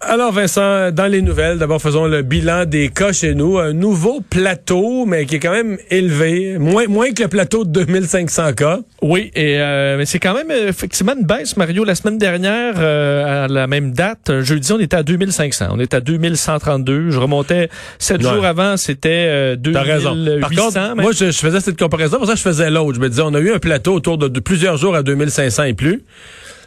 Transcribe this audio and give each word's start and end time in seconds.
Alors 0.00 0.30
Vincent, 0.30 0.92
dans 0.92 1.08
les 1.08 1.22
nouvelles, 1.22 1.58
d'abord 1.58 1.82
faisons 1.82 2.06
le 2.06 2.22
bilan 2.22 2.66
des 2.66 2.88
cas 2.88 3.12
chez 3.12 3.34
nous. 3.34 3.58
Un 3.58 3.72
nouveau 3.72 4.20
plateau, 4.20 5.06
mais 5.06 5.26
qui 5.26 5.36
est 5.36 5.40
quand 5.40 5.50
même 5.50 5.76
élevé, 5.90 6.56
moins, 6.56 6.86
moins 6.86 7.10
que 7.10 7.24
le 7.24 7.28
plateau 7.28 7.64
de 7.64 7.82
2500 7.82 8.52
cas. 8.52 8.78
Oui, 9.02 9.32
et 9.34 9.58
euh, 9.58 9.96
mais 9.98 10.06
c'est 10.06 10.20
quand 10.20 10.34
même 10.34 10.52
effectivement 10.52 11.14
une 11.18 11.26
baisse, 11.26 11.56
Mario. 11.56 11.82
La 11.82 11.96
semaine 11.96 12.16
dernière, 12.16 12.74
euh, 12.78 13.44
à 13.44 13.48
la 13.48 13.66
même 13.66 13.90
date, 13.90 14.40
jeudi, 14.40 14.72
on 14.72 14.78
était 14.78 14.96
à 14.96 15.02
2500. 15.02 15.66
On 15.72 15.80
était 15.80 15.96
à 15.96 16.00
2132. 16.00 17.10
Je 17.10 17.18
remontais 17.18 17.68
sept 17.98 18.22
jours 18.22 18.44
avant, 18.44 18.76
c'était 18.76 19.26
euh, 19.28 19.56
2800. 19.56 20.40
Par 20.40 20.50
contre, 20.50 20.94
moi, 20.94 21.10
je, 21.10 21.32
je, 21.32 21.38
faisais 21.38 21.58
cette 21.58 21.78
comparaison, 21.78 22.18
pour 22.18 22.28
ça 22.28 22.36
je 22.36 22.42
faisais 22.42 22.70
l'autre. 22.70 22.94
Je 22.94 23.00
me 23.00 23.08
disais, 23.08 23.22
on 23.22 23.34
a 23.34 23.40
eu 23.40 23.52
un 23.52 23.58
plateau 23.58 23.94
autour 23.94 24.16
de, 24.16 24.28
de 24.28 24.40
plusieurs 24.40 24.76
jours 24.76 24.94
à 24.94 25.02
2500 25.02 25.64
et 25.64 25.74
plus. 25.74 26.04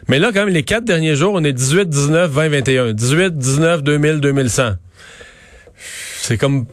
Mais 0.08 0.18
là, 0.18 0.30
quand 0.32 0.44
même, 0.44 0.54
les 0.54 0.64
quatre 0.64 0.84
derniers 0.84 1.16
jours, 1.16 1.32
on 1.34 1.44
est 1.44 1.52
18, 1.52 1.88
19, 1.88 2.30
20, 2.30 2.48
21. 2.48 2.92
18, 2.92 3.38
19, 3.38 3.82
2000, 3.82 4.20
2100. 4.20 4.72
C'est 6.20 6.38
comme 6.38 6.66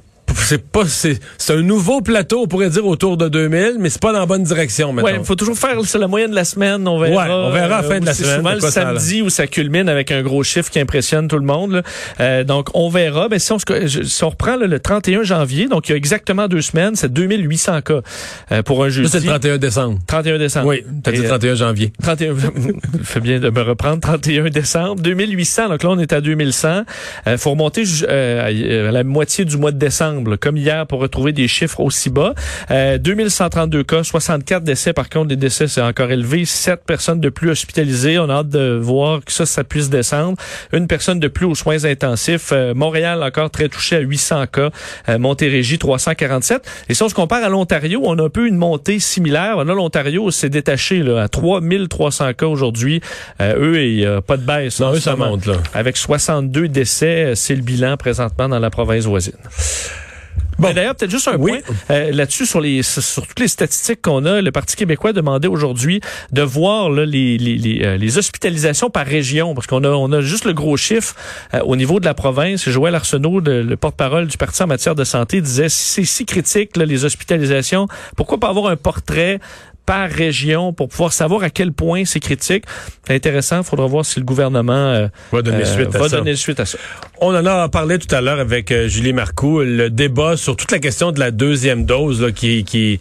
c'est 0.49 0.63
pas 0.63 0.85
c'est 0.87 1.19
un 1.49 1.61
nouveau 1.61 2.01
plateau 2.01 2.41
on 2.41 2.47
pourrait 2.47 2.71
dire 2.71 2.85
autour 2.87 3.17
de 3.17 3.27
2000 3.27 3.75
mais 3.79 3.89
c'est 3.89 4.01
pas 4.01 4.11
dans 4.11 4.19
la 4.19 4.25
bonne 4.25 4.43
direction 4.43 4.91
maintenant. 4.91 5.19
Ouais, 5.19 5.23
faut 5.23 5.35
toujours 5.35 5.57
faire 5.57 5.77
c'est 5.85 5.99
la 5.99 6.07
moyenne 6.07 6.31
de 6.31 6.35
la 6.35 6.43
semaine, 6.43 6.87
on 6.87 6.97
verra. 6.97 7.27
Ouais, 7.27 7.31
on 7.31 7.51
verra 7.51 7.77
à 7.77 7.81
la 7.83 7.87
fin 7.87 7.99
de 7.99 8.05
la 8.07 8.15
semaine. 8.15 8.37
souvent 8.37 8.53
le 8.53 8.59
samedi 8.59 9.21
où 9.21 9.29
ça 9.29 9.45
culmine 9.45 9.87
avec 9.87 10.11
un 10.11 10.23
gros 10.23 10.43
chiffre 10.43 10.71
qui 10.71 10.79
impressionne 10.79 11.27
tout 11.27 11.37
le 11.37 11.45
monde. 11.45 11.83
Euh, 12.19 12.43
donc 12.43 12.69
on 12.73 12.89
verra 12.89 13.29
ben 13.29 13.37
si 13.37 13.51
on, 13.51 13.57
si 13.59 14.23
on 14.23 14.29
reprend 14.29 14.55
le 14.57 14.79
31 14.79 15.21
janvier, 15.21 15.67
donc 15.67 15.87
il 15.87 15.91
y 15.91 15.93
a 15.93 15.97
exactement 15.97 16.47
deux 16.47 16.61
semaines, 16.61 16.95
c'est 16.95 17.13
2800 17.13 17.81
cas 17.81 18.01
euh, 18.51 18.63
pour 18.63 18.83
un 18.83 18.89
jeudi. 18.89 19.07
c'est 19.07 19.19
le 19.19 19.27
31 19.27 19.57
décembre. 19.59 19.99
31 20.07 20.37
décembre. 20.39 20.67
Oui, 20.67 20.83
t'as 21.03 21.11
dit 21.11 21.23
31 21.23 21.55
janvier. 21.55 21.93
31 22.01 22.35
fait 23.03 23.19
bien 23.19 23.39
de 23.39 23.51
me 23.51 23.61
reprendre 23.61 23.99
31 23.99 24.49
décembre 24.49 25.01
2800 25.01 25.69
donc 25.69 25.83
là 25.83 25.89
on 25.91 25.99
est 25.99 26.11
à 26.11 26.21
2100. 26.21 26.85
Euh, 27.27 27.37
faut 27.37 27.51
remonter 27.51 27.83
euh, 28.07 28.89
à 28.89 28.91
la 28.91 29.03
moitié 29.03 29.45
du 29.45 29.57
mois 29.57 29.71
de 29.71 29.77
décembre 29.77 30.38
comme 30.39 30.57
hier 30.57 30.87
pour 30.87 30.99
retrouver 30.99 31.31
des 31.31 31.47
chiffres 31.47 31.79
aussi 31.79 32.09
bas. 32.09 32.33
Euh, 32.71 32.97
2132 32.97 33.83
cas, 33.83 34.03
64 34.03 34.63
décès. 34.63 34.93
Par 34.93 35.09
contre, 35.09 35.29
les 35.29 35.35
décès, 35.35 35.67
c'est 35.67 35.81
encore 35.81 36.11
élevé. 36.11 36.45
7 36.45 36.81
personnes 36.85 37.19
de 37.19 37.29
plus 37.29 37.49
hospitalisées. 37.49 38.19
On 38.19 38.29
a 38.29 38.35
hâte 38.35 38.49
de 38.49 38.77
voir 38.81 39.23
que 39.23 39.31
ça, 39.31 39.45
ça 39.45 39.63
puisse 39.63 39.89
descendre. 39.89 40.37
Une 40.73 40.87
personne 40.87 41.19
de 41.19 41.27
plus 41.27 41.45
aux 41.45 41.55
soins 41.55 41.85
intensifs. 41.85 42.49
Euh, 42.51 42.73
Montréal 42.73 43.23
encore 43.23 43.49
très 43.49 43.69
touché 43.69 43.97
à 43.97 43.99
800 43.99 44.47
cas. 44.47 44.69
Euh, 45.07 45.17
Montérégie, 45.17 45.77
347. 45.77 46.67
Et 46.89 46.93
si 46.93 47.03
on 47.03 47.09
se 47.09 47.13
compare 47.13 47.43
à 47.43 47.49
l'Ontario, 47.49 48.01
on 48.03 48.17
a 48.19 48.23
un 48.23 48.29
peu 48.29 48.47
une 48.47 48.57
montée 48.57 48.99
similaire. 48.99 49.63
Là, 49.63 49.73
l'Ontario 49.73 50.31
s'est 50.31 50.49
détaché 50.49 50.99
là, 51.03 51.23
à 51.23 51.27
3300 51.27 52.33
cas 52.33 52.45
aujourd'hui. 52.45 53.01
Euh, 53.41 53.55
eux, 53.59 53.83
il 53.83 53.97
n'y 53.97 54.05
a 54.05 54.21
pas 54.21 54.37
de 54.37 54.43
baisse. 54.43 54.79
Non, 54.79 54.93
eux, 54.93 54.99
ça 54.99 55.15
monte. 55.15 55.45
Là. 55.45 55.55
Avec 55.73 55.97
62 55.97 56.67
décès, 56.67 57.33
c'est 57.35 57.55
le 57.55 57.61
bilan 57.61 57.97
présentement 57.97 58.49
dans 58.49 58.59
la 58.59 58.69
province 58.69 59.05
voisine. 59.05 59.33
Bon. 60.59 60.73
D'ailleurs, 60.73 60.95
peut-être 60.95 61.11
juste 61.11 61.27
un 61.29 61.37
point 61.37 61.59
euh, 61.89 62.11
là-dessus 62.11 62.45
sur 62.45 62.59
les 62.59 62.83
sur 62.83 63.25
toutes 63.25 63.39
les 63.39 63.47
statistiques 63.47 64.01
qu'on 64.01 64.25
a. 64.25 64.41
Le 64.41 64.51
Parti 64.51 64.75
québécois 64.75 65.13
demandait 65.13 65.47
aujourd'hui 65.47 66.01
de 66.33 66.41
voir 66.41 66.89
là, 66.89 67.05
les, 67.05 67.37
les, 67.37 67.55
les, 67.55 67.85
euh, 67.85 67.97
les, 67.97 68.17
hospitalisations 68.17 68.89
par 68.89 69.05
région, 69.05 69.55
parce 69.55 69.67
qu'on 69.67 69.85
a 69.85 69.89
on 69.89 70.11
a 70.11 70.19
juste 70.19 70.43
le 70.43 70.53
gros 70.53 70.75
chiffre 70.75 71.15
euh, 71.53 71.61
au 71.61 71.77
niveau 71.77 72.01
de 72.01 72.05
la 72.05 72.13
province. 72.13 72.69
Joël 72.69 72.93
Arsenault, 72.93 73.39
le, 73.39 73.63
le 73.63 73.77
porte-parole 73.77 74.27
du 74.27 74.37
parti 74.37 74.61
en 74.61 74.67
matière 74.67 74.95
de 74.95 75.05
santé, 75.05 75.39
disait 75.39 75.69
c'est 75.69 76.03
si 76.03 76.25
critique 76.25 76.75
là, 76.75 76.85
les 76.85 77.05
hospitalisations. 77.05 77.87
Pourquoi 78.17 78.37
pas 78.37 78.49
avoir 78.49 78.67
un 78.67 78.75
portrait 78.75 79.39
par 79.89 80.07
région 80.07 80.71
pour 80.71 80.87
pouvoir 80.87 81.13
savoir 81.13 81.41
à 81.41 81.49
quel 81.49 81.73
point 81.73 82.05
c'est 82.05 82.19
critique. 82.19 82.63
C'est 83.07 83.15
intéressant. 83.15 83.61
Il 83.61 83.63
faudra 83.63 83.87
voir 83.87 84.05
si 84.05 84.19
le 84.19 84.25
gouvernement 84.25 84.71
euh, 84.71 85.07
va, 85.31 85.41
donner, 85.41 85.63
euh, 85.63 85.65
suite, 85.65 85.89
va 85.89 86.05
à 86.05 86.09
donner 86.09 86.35
suite 86.35 86.59
à 86.59 86.67
ça. 86.67 86.77
On 87.19 87.35
en 87.35 87.43
a 87.43 87.67
parlé 87.69 87.97
tout 87.97 88.13
à 88.13 88.21
l'heure 88.21 88.37
avec 88.37 88.71
euh, 88.71 88.87
Julie 88.87 89.13
Marcoux, 89.13 89.61
le 89.61 89.89
débat 89.89 90.37
sur 90.37 90.55
toute 90.55 90.71
la 90.71 90.77
question 90.77 91.11
de 91.11 91.19
la 91.19 91.31
deuxième 91.31 91.85
dose 91.85 92.21
là, 92.21 92.31
qui, 92.31 92.63
qui 92.65 92.99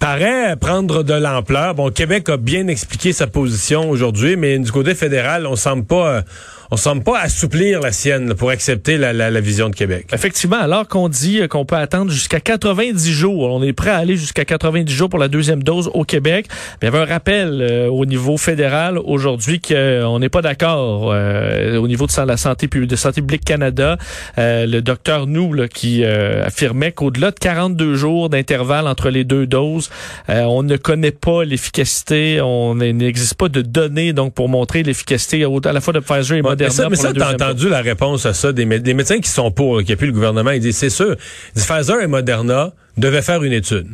paraît 0.00 0.56
prendre 0.56 1.04
de 1.04 1.14
l'ampleur. 1.14 1.76
Bon, 1.76 1.92
Québec 1.92 2.28
a 2.30 2.36
bien 2.36 2.66
expliqué 2.66 3.12
sa 3.12 3.28
position 3.28 3.88
aujourd'hui, 3.88 4.34
mais 4.34 4.58
du 4.58 4.72
côté 4.72 4.96
fédéral, 4.96 5.46
on 5.46 5.54
semble 5.54 5.84
pas 5.84 6.24
on 6.72 6.76
semble 6.78 7.02
pas 7.02 7.20
assouplir 7.20 7.80
la 7.80 7.92
sienne 7.92 8.30
là, 8.30 8.34
pour 8.34 8.48
accepter 8.48 8.96
la, 8.96 9.12
la, 9.12 9.30
la, 9.30 9.40
vision 9.42 9.68
de 9.68 9.74
Québec. 9.74 10.06
Effectivement, 10.10 10.56
alors 10.56 10.88
qu'on 10.88 11.10
dit 11.10 11.46
qu'on 11.48 11.66
peut 11.66 11.76
attendre 11.76 12.10
jusqu'à 12.10 12.40
90 12.40 13.12
jours, 13.12 13.52
on 13.52 13.62
est 13.62 13.74
prêt 13.74 13.90
à 13.90 13.98
aller 13.98 14.16
jusqu'à 14.16 14.46
90 14.46 14.90
jours 14.90 15.10
pour 15.10 15.18
la 15.18 15.28
deuxième 15.28 15.62
dose 15.62 15.90
au 15.92 16.04
Québec. 16.04 16.46
Mais 16.80 16.88
il 16.88 16.94
y 16.94 16.96
avait 16.96 17.04
un 17.04 17.12
rappel 17.14 17.60
euh, 17.60 17.88
au 17.88 18.06
niveau 18.06 18.38
fédéral 18.38 18.96
aujourd'hui 18.96 19.60
qu'on 19.60 20.18
n'est 20.18 20.30
pas 20.30 20.40
d'accord 20.40 21.12
euh, 21.12 21.76
au 21.76 21.86
niveau 21.88 22.06
de 22.06 22.26
la 22.26 22.38
santé 22.38 22.68
publique, 22.68 22.88
de 22.88 22.96
Santé 22.96 23.20
publique 23.20 23.44
Canada. 23.44 23.98
Euh, 24.38 24.64
le 24.64 24.80
docteur 24.80 25.26
Nou 25.26 25.52
là, 25.52 25.68
qui 25.68 26.02
affirmait 26.06 26.92
qu'au-delà 26.92 27.32
de 27.32 27.38
42 27.38 27.96
jours 27.96 28.30
d'intervalle 28.30 28.86
entre 28.86 29.10
les 29.10 29.24
deux 29.24 29.46
doses, 29.46 29.90
on 30.28 30.62
ne 30.62 30.78
connaît 30.78 31.10
pas 31.10 31.44
l'efficacité, 31.44 32.40
on 32.40 32.76
n'existe 32.76 33.34
pas 33.34 33.50
de 33.50 33.60
données 33.60 34.14
donc 34.14 34.32
pour 34.32 34.48
montrer 34.48 34.82
l'efficacité 34.82 35.44
à 35.44 35.72
la 35.72 35.80
fois 35.82 35.92
de 35.92 36.00
Pfizer 36.00 36.38
et 36.38 36.42
Moderna. 36.42 36.61
Mais 36.66 36.70
ça, 36.70 36.88
mais 36.88 36.96
ça 36.96 37.12
t'as 37.12 37.34
entendu 37.34 37.68
la 37.68 37.80
réponse 37.80 38.26
à 38.26 38.34
ça 38.34 38.52
des, 38.52 38.64
des 38.64 38.94
médecins 38.94 39.18
qui 39.18 39.30
sont 39.30 39.50
pour, 39.50 39.82
qui 39.82 39.92
appuient 39.92 40.06
le 40.06 40.12
gouvernement. 40.12 40.50
Ils 40.50 40.60
disent, 40.60 40.76
c'est 40.76 40.90
sûr, 40.90 41.16
Pfizer 41.54 42.00
et 42.00 42.06
Moderna 42.06 42.72
devaient 42.96 43.22
faire 43.22 43.42
une 43.42 43.52
étude. 43.52 43.88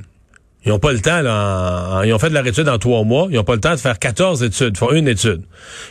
Ils 0.65 0.71
n'ont 0.71 0.79
pas 0.79 0.93
le 0.93 1.01
temps, 1.01 1.23
là, 1.23 1.99
en, 1.99 2.03
ils 2.03 2.13
ont 2.13 2.19
fait 2.19 2.29
de 2.29 2.35
leur 2.35 2.47
étude 2.47 2.69
en 2.69 2.79
trois 2.79 3.05
mois, 3.05 3.29
ils 3.31 3.37
n'ont 3.37 3.45
pas 3.45 3.55
le 3.55 3.61
temps 3.61 3.73
de 3.73 3.81
faire 3.81 3.99
14 3.99 4.43
études, 4.43 4.73
ils 4.75 4.79
font 4.79 4.93
une 4.93 5.09
étude. 5.09 5.43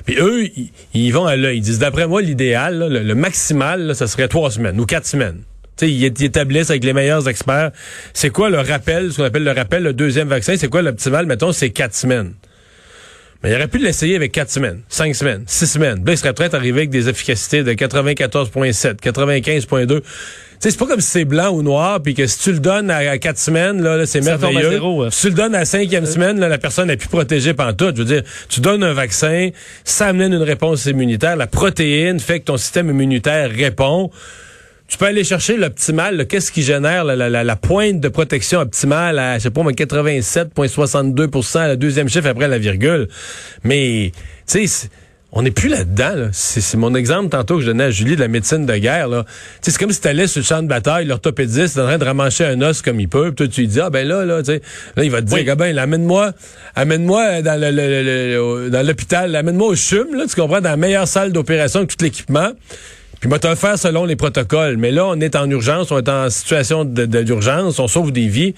Puis 0.06 0.18
eux, 0.20 0.46
ils, 0.46 0.72
ils 0.94 1.12
vont 1.12 1.26
à 1.26 1.36
l'œil. 1.36 1.58
Ils 1.58 1.62
disent, 1.62 1.80
d'après 1.80 2.06
moi, 2.06 2.22
l'idéal, 2.22 2.78
le, 2.78 3.02
le, 3.02 3.16
maximal, 3.16 3.88
là, 3.88 3.94
ça 3.94 4.08
serait 4.08 4.28
trois 4.28 4.52
semaines 4.52 4.80
ou 4.80 4.86
quatre 4.86 5.06
semaines. 5.06 5.42
T'sais, 5.78 5.92
ils 5.92 6.06
établissent 6.06 6.70
avec 6.70 6.84
les 6.84 6.94
meilleurs 6.94 7.28
experts. 7.30 7.72
C'est 8.14 8.30
quoi 8.30 8.50
le 8.50 8.60
rappel, 8.60 9.12
ce 9.12 9.18
qu'on 9.18 9.24
appelle 9.24 9.44
le 9.44 9.52
rappel, 9.52 9.84
le 9.84 9.94
deuxième 9.94 10.28
vaccin, 10.28 10.56
c'est 10.58 10.68
quoi 10.68 10.82
l'optimal? 10.82 11.26
Mettons, 11.28 11.52
c'est 11.52 11.70
quatre 11.70 11.96
semaines. 11.96 12.34
Mais 13.44 13.52
il 13.52 13.56
aurait 13.56 13.68
pu 13.68 13.78
l'essayer 13.78 14.16
avec 14.16 14.32
4 14.32 14.50
semaines, 14.50 14.82
5 14.90 15.16
semaines, 15.16 15.44
6 15.46 15.68
semaines. 15.68 16.06
Là, 16.06 16.14
il 16.14 16.18
serait 16.18 16.34
prêt 16.34 16.54
à 16.54 16.58
arriver 16.58 16.80
avec 16.80 16.90
des 16.90 17.08
efficacités 17.08 17.64
de 17.64 17.72
94,7, 17.74 18.96
95,2. 18.96 20.02
c'est 20.60 20.78
pas 20.78 20.86
comme 20.88 21.02
si 21.02 21.08
c'est 21.08 21.26
blanc 21.26 21.52
ou 21.52 21.62
noir, 21.62 22.02
puis 22.02 22.16
que 22.16 22.26
si 22.26 22.40
tu 22.40 22.52
le 22.52 22.60
donnes 22.60 22.90
à 22.90 23.18
4 23.18 23.38
semaines, 23.38 23.82
là, 23.82 23.98
là 23.98 24.06
c'est 24.06 24.22
merveilleux. 24.22 24.72
Zéro, 24.72 25.04
ouais. 25.04 25.10
Si 25.12 25.22
tu 25.22 25.28
le 25.30 25.34
donnes 25.36 25.56
à 25.56 25.60
la 25.60 25.66
cinquième 25.66 26.06
euh. 26.06 26.08
semaine, 26.08 26.40
là, 26.40 26.50
la 26.50 26.58
personne 26.58 26.88
n'est 26.88 26.98
plus 26.98 27.10
protégée 27.10 27.54
par 27.54 27.76
tout. 27.76 27.92
Je 27.96 28.02
veux 28.02 28.06
dire, 28.06 28.24
tu 28.50 28.60
donnes 28.60 28.84
un 28.84 28.94
vaccin, 28.94 29.50
ça 29.84 30.08
amène 30.08 30.34
une 30.34 30.44
réponse 30.44 30.86
immunitaire. 30.86 31.36
La 31.36 31.48
protéine 31.48 32.20
fait 32.20 32.40
que 32.40 32.46
ton 32.46 32.58
système 32.58 32.90
immunitaire 32.90 33.52
répond 33.52 34.10
tu 34.88 34.98
peux 34.98 35.06
aller 35.06 35.24
chercher 35.24 35.58
l'optimal. 35.58 36.28
Qu'est-ce 36.28 36.52
qui 36.52 36.64
génère 36.64 37.04
la, 37.04 37.16
la, 37.16 37.44
la, 37.44 37.56
pointe 37.56 38.00
de 38.00 38.08
protection 38.08 38.60
optimale 38.60 39.20
à, 39.20 39.38
je 39.38 39.44
sais 39.44 39.50
pas, 39.50 39.62
87,62 39.62 41.58
à 41.58 41.68
la 41.68 41.76
deuxième 41.76 42.08
chiffre 42.08 42.28
après 42.28 42.48
la 42.48 42.58
virgule. 42.58 43.10
Mais, 43.64 44.12
tu 44.48 44.66
sais, 44.68 44.90
on 45.34 45.42
n'est 45.42 45.52
plus 45.52 45.68
là-dedans. 45.68 46.16
Là. 46.16 46.28
C'est 46.32 46.78
mon 46.78 46.96
exemple 46.96 47.30
tantôt 47.30 47.56
que 47.56 47.62
je 47.62 47.68
donnais 47.68 47.86
à 47.86 47.92
Julie 47.92 48.16
de 48.16 48.22
la 48.22 48.30
médecine 48.30 48.66
de 48.66 48.78
guerre. 48.78 49.26
C'est 49.62 49.78
comme 49.78 49.92
si 49.92 50.00
tu 50.00 50.08
allais 50.08 50.26
sur 50.26 50.40
le 50.40 50.46
champ 50.46 50.64
de 50.64 50.68
bataille, 50.68 51.06
l'orthopédiste 51.06 51.76
est 51.76 51.82
en 51.82 51.86
train 51.86 51.98
de 51.98 52.06
ramancher 52.06 52.46
un 52.46 52.62
os 52.62 52.82
comme 52.82 53.02
il 53.02 53.10
peut. 53.10 53.34
Puis 53.34 53.36
toi, 53.36 53.48
tu 53.50 53.62
lui 53.62 53.68
dis, 53.68 53.82
ah 53.82 53.90
ben 53.90 54.08
là, 54.08 54.24
là, 54.24 54.42
tu 54.42 54.54
sais, 54.54 54.62
là, 54.96 55.04
il 55.04 55.12
va 55.12 55.22
te 55.22 55.28
dire, 55.28 55.38
oui. 55.46 55.56
ben, 55.56 55.78
amène-moi, 55.78 56.32
amène-moi 56.76 57.42
dans 57.42 57.60
le, 57.60 57.72
le, 57.72 58.04
le, 58.04 58.70
dans 58.70 58.88
l'hôpital, 58.88 59.36
amène-moi 59.36 59.68
au 59.68 59.76
CHUM, 59.76 60.16
là, 60.16 60.26
tu 60.30 60.36
comprends, 60.36 60.62
dans 60.62 60.70
la 60.70 60.78
meilleure 60.78 61.10
salle 61.10 61.34
d'opération 61.34 61.82
avec 61.82 61.96
tout 61.96 62.04
l'équipement. 62.04 62.52
Puis 63.20 63.30
va 63.30 63.40
te 63.40 63.48
le 63.48 63.56
faire 63.56 63.80
selon 63.80 64.06
les 64.06 64.16
protocoles. 64.16 64.78
Mais 64.78 64.92
là, 64.92 65.06
on 65.06 65.20
est 65.20 65.36
en 65.36 65.50
urgence, 65.50 65.92
on 65.92 65.98
est 65.98 66.10
en 66.10 66.30
situation 66.30 66.86
d'urgence, 66.86 67.80
on 67.80 67.88
sauve 67.88 68.12
des 68.12 68.28
vies. 68.28 68.54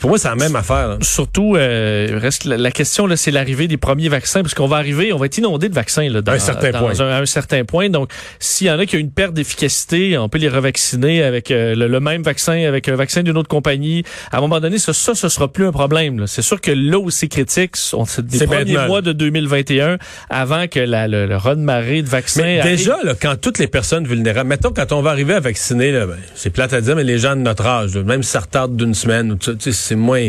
Pour 0.00 0.10
moi, 0.10 0.18
c'est 0.18 0.28
la 0.28 0.36
même 0.36 0.56
affaire. 0.56 0.88
Là. 0.88 0.98
Surtout, 1.02 1.56
euh, 1.56 2.18
reste 2.20 2.44
la, 2.44 2.56
la 2.56 2.70
question, 2.70 3.06
là, 3.06 3.16
c'est 3.16 3.30
l'arrivée 3.30 3.68
des 3.68 3.76
premiers 3.76 4.08
vaccins, 4.08 4.40
parce 4.42 4.54
qu'on 4.54 4.66
va 4.66 4.76
arriver, 4.76 5.12
on 5.12 5.18
va 5.18 5.26
être 5.26 5.36
inondé 5.36 5.68
de 5.68 5.74
vaccins 5.74 6.08
là, 6.08 6.22
dans, 6.22 6.32
un 6.32 6.38
certain 6.38 6.70
dans 6.70 6.78
point. 6.78 7.00
Un, 7.00 7.10
à 7.10 7.20
un 7.20 7.26
certain 7.26 7.64
point. 7.64 7.90
Donc, 7.90 8.10
s'il 8.38 8.68
y 8.68 8.70
en 8.70 8.78
a 8.78 8.86
qui 8.86 8.96
ont 8.96 9.00
une 9.00 9.10
perte 9.10 9.34
d'efficacité, 9.34 10.16
on 10.16 10.28
peut 10.28 10.38
les 10.38 10.48
revacciner 10.48 11.22
avec 11.22 11.50
euh, 11.50 11.74
le, 11.74 11.86
le, 11.86 12.00
même 12.00 12.22
vaccin, 12.22 12.66
avec 12.66 12.88
un 12.88 12.96
vaccin 12.96 13.22
d'une 13.22 13.36
autre 13.36 13.48
compagnie. 13.48 14.04
À 14.32 14.38
un 14.38 14.40
moment 14.40 14.60
donné, 14.60 14.78
ça, 14.78 14.94
ça, 14.94 15.14
ce 15.14 15.28
sera 15.28 15.48
plus 15.48 15.66
un 15.66 15.72
problème. 15.72 16.26
C'est 16.26 16.42
sûr 16.42 16.60
que 16.60 16.70
là 16.70 16.98
où 16.98 17.10
c'est 17.10 17.28
critique, 17.28 17.76
c'est 17.76 18.26
des 18.26 18.46
premiers 18.46 18.86
mois 18.86 19.02
de 19.02 19.12
2021, 19.12 19.98
avant 20.30 20.68
que 20.68 20.80
la, 20.80 21.06
le, 21.06 21.26
le 21.26 21.36
ron 21.36 21.56
de 21.56 21.60
marée 21.60 22.02
de 22.02 22.08
vaccins... 22.08 22.42
Mais 22.42 22.62
déjà, 22.62 22.96
là, 23.04 23.14
quand 23.20 23.36
toutes 23.38 23.58
les 23.58 23.66
personnes 23.66 23.89
vulnérables. 23.98 24.48
Mettons, 24.48 24.70
quand 24.70 24.92
on 24.92 25.02
va 25.02 25.10
arriver 25.10 25.34
à 25.34 25.40
vacciner, 25.40 25.92
ben, 25.92 26.16
c'est 26.34 26.50
plate 26.50 26.72
à 26.72 26.80
dire, 26.80 26.96
mais 26.96 27.04
les 27.04 27.18
gens 27.18 27.36
de 27.36 27.40
notre 27.40 27.66
âge, 27.66 27.96
même 27.96 28.22
si 28.22 28.30
ça 28.30 28.40
retarde 28.40 28.76
d'une 28.76 28.94
semaine, 28.94 29.36
c'est 29.58 29.96
moins... 29.96 30.28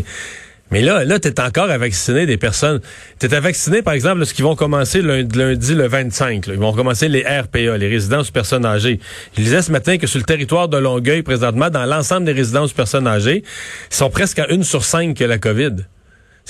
Mais 0.72 0.82
là, 0.82 1.04
là, 1.04 1.20
t'es 1.20 1.38
encore 1.42 1.70
à 1.70 1.78
vacciner 1.78 2.26
des 2.26 2.38
personnes. 2.38 2.80
T'es 3.20 3.34
à 3.34 3.42
vacciner, 3.42 3.82
par 3.82 3.94
exemple, 3.94 4.26
ce 4.26 4.34
qui 4.34 4.42
vont 4.42 4.56
commencer 4.56 5.02
lundi, 5.02 5.76
le 5.76 5.88
25. 5.88 6.48
Là. 6.48 6.54
Ils 6.54 6.60
vont 6.60 6.72
commencer 6.72 7.10
les 7.10 7.24
RPA, 7.24 7.78
les 7.78 7.90
résidences 7.90 8.32
personnes 8.32 8.66
âgées. 8.66 9.02
Je 9.36 9.42
disais 9.42 9.62
ce 9.62 9.72
matin 9.72 9.98
que 9.98 10.08
sur 10.08 10.20
le 10.20 10.24
territoire 10.24 10.70
de 10.70 10.78
Longueuil, 10.78 11.24
présentement, 11.24 11.70
dans 11.70 11.86
l'ensemble 11.86 12.26
des 12.26 12.32
résidences 12.32 12.72
personnes 12.72 13.06
âgées, 13.06 13.44
ils 13.92 13.96
sont 13.96 14.10
presque 14.10 14.40
à 14.40 14.48
une 14.50 14.64
sur 14.64 14.86
cinq 14.86 15.18
que 15.18 15.26
la 15.26 15.40
COVID. 15.40 15.76